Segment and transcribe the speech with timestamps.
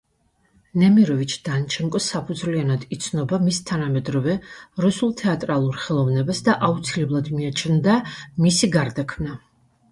[0.83, 4.35] ნემიროვიჩ-დანჩენკო საფუძვლიანად იცნობა მის თანამედროვე
[4.87, 8.03] რუსულ თეატრალურ ხელოვნებას და აუცილებლად მიაჩნდა
[8.49, 9.41] მისი გარდაქმნა.